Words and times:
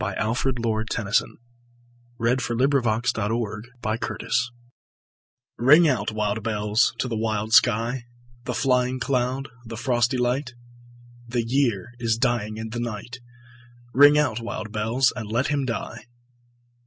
Alfred, 0.17 0.57
Lord 0.57 0.89
Tennyson 0.89 1.37
Ring 2.17 2.39
Out, 2.39 2.41
Wild 2.49 3.13
Bells 3.13 4.51
RING 5.59 5.87
out, 5.87 6.11
wild 6.11 6.41
bells, 6.43 6.95
to 6.97 7.07
the 7.07 7.15
wild 7.15 7.53
sky, 7.53 8.05
The 8.45 8.55
flying 8.55 8.99
cloud, 8.99 9.49
the 9.63 9.77
frosty 9.77 10.17
light; 10.17 10.55
The 11.27 11.43
year 11.47 11.89
is 11.99 12.17
dying 12.17 12.57
in 12.57 12.69
the 12.71 12.79
night; 12.79 13.19
Ring 13.93 14.17
out, 14.17 14.39
wild 14.39 14.71
bells, 14.71 15.13
and 15.15 15.31
let 15.31 15.49
him 15.49 15.65
die. 15.65 16.05